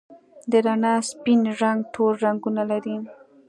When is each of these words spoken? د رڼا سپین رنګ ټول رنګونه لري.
د 0.51 0.53
رڼا 0.65 0.95
سپین 1.09 1.39
رنګ 1.61 1.79
ټول 1.93 2.11
رنګونه 2.23 2.61
لري. 2.71 2.97